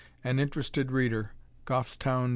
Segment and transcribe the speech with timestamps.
[0.23, 1.31] An Interested Reader,
[1.67, 2.29] Goffstown, N.